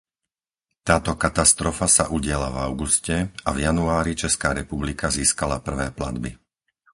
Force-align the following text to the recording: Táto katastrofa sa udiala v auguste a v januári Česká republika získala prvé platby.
Táto 0.87 1.11
katastrofa 1.25 1.85
sa 1.97 2.05
udiala 2.17 2.49
v 2.51 2.57
auguste 2.67 3.15
a 3.47 3.53
v 3.55 3.69
januári 3.69 4.11
Česká 4.23 4.49
republika 4.61 5.07
získala 5.17 5.57
prvé 5.67 5.87
platby. 5.99 6.31